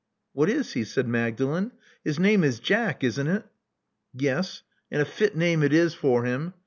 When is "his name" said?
2.03-2.43